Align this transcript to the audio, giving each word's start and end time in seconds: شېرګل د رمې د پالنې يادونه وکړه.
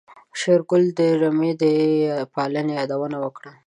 شېرګل 0.39 0.83
د 0.97 0.99
رمې 1.21 1.51
د 1.61 1.63
پالنې 2.33 2.73
يادونه 2.79 3.17
وکړه. 3.23 3.51